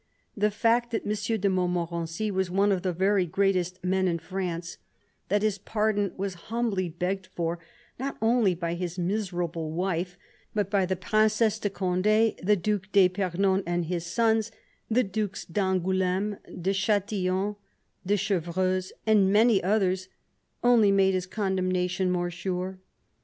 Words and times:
The 0.35 0.49
fact 0.49 0.89
that 0.89 1.05
M. 1.05 1.39
de 1.39 1.47
Montmorency 1.47 2.31
was 2.31 2.49
one 2.49 2.71
of 2.71 2.81
the 2.81 2.91
very 2.91 3.27
greatest 3.27 3.83
men 3.83 4.07
in 4.07 4.17
France, 4.17 4.79
that 5.29 5.43
his 5.43 5.59
pardon 5.59 6.11
was 6.17 6.33
humbly 6.49 6.89
begged 6.89 7.27
for 7.27 7.59
not 7.99 8.17
only 8.19 8.55
by 8.55 8.73
his 8.73 8.97
miserable 8.97 9.71
wife, 9.71 10.17
but 10.55 10.71
by 10.71 10.87
the 10.87 10.95
Princesse 10.95 11.59
de 11.59 11.69
Conde, 11.69 12.33
the 12.41 12.57
Due 12.59 12.81
d'Epernon 12.91 13.61
and 13.67 13.85
his 13.85 14.03
sons, 14.03 14.49
the 14.89 15.03
Dues 15.03 15.45
d'Angouleme, 15.45 16.39
de 16.59 16.73
Chatillon, 16.73 17.57
de 18.03 18.15
Chevreuse, 18.17 18.91
and 19.05 19.31
many 19.31 19.61
others, 19.63 20.09
only 20.63 20.91
made 20.91 21.13
his 21.13 21.27
condemnation 21.27 22.09
more 22.09 22.31
sure. 22.31 22.79